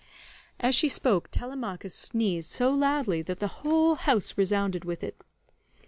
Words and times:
As 0.59 0.73
she 0.73 0.89
spoke 0.89 1.29
Telemachus 1.29 1.93
sneezed 1.93 2.49
so 2.49 2.71
loudly 2.71 3.21
that 3.21 3.37
the 3.39 3.61
whole 3.61 3.93
house 3.93 4.35
resounded 4.35 4.83
with 4.83 5.03
it. 5.03 5.21